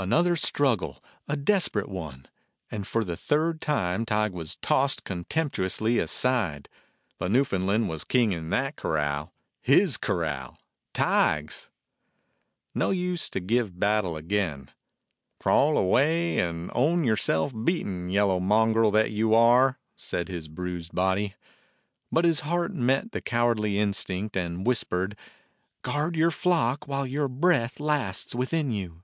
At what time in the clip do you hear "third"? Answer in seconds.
3.16-3.60